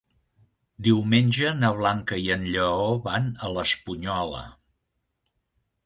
[0.87, 4.45] Diumenge na Blanca i en Lleó van a l'Espunyola.